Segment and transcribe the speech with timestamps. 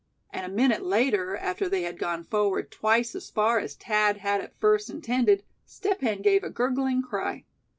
[0.31, 4.41] And a minute later, after they had gone forward twice as far as Thad had
[4.41, 7.45] at first intended, Step Hen gave a gurgling cry.